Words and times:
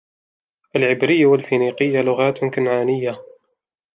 العبرية 0.75 1.25
والفينيقية 1.25 2.01
لغات 2.01 2.39
كنعانية. 2.45 3.21